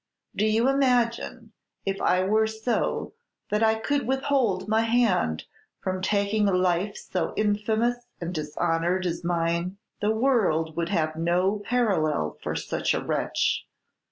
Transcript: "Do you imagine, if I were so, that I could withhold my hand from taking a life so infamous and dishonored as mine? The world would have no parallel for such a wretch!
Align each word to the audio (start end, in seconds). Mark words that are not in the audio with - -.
"Do 0.35 0.47
you 0.47 0.67
imagine, 0.67 1.51
if 1.85 2.01
I 2.01 2.23
were 2.23 2.47
so, 2.47 3.13
that 3.51 3.61
I 3.61 3.75
could 3.75 4.07
withhold 4.07 4.67
my 4.67 4.81
hand 4.81 5.43
from 5.79 6.01
taking 6.01 6.47
a 6.49 6.53
life 6.53 6.97
so 6.97 7.35
infamous 7.37 8.07
and 8.19 8.33
dishonored 8.33 9.05
as 9.05 9.23
mine? 9.23 9.77
The 9.99 10.09
world 10.09 10.75
would 10.75 10.89
have 10.89 11.17
no 11.17 11.61
parallel 11.65 12.39
for 12.41 12.55
such 12.55 12.95
a 12.95 12.99
wretch! 13.03 13.67